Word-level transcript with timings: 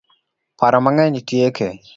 Paro 0.59 0.79
mang'eny 0.85 1.19
tieke 1.27 1.67